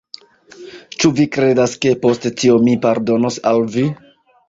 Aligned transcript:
Ĉu 1.03 1.11
vi 1.19 1.27
kredas, 1.37 1.77
ke 1.85 1.93
post 2.07 2.27
tio 2.43 2.59
mi 2.67 2.77
pardonos 2.89 3.43
al 3.55 3.67
vi? 3.79 3.89